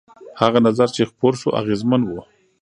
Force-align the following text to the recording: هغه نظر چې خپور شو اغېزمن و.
هغه 0.41 0.59
نظر 0.67 0.87
چې 0.95 1.09
خپور 1.09 1.33
شو 1.41 1.49
اغېزمن 1.61 2.01
و. 2.05 2.11